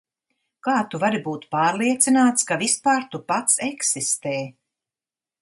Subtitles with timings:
[0.67, 4.35] Kā tu vari būt pārliecināts, ka vispār tu pats eksistē?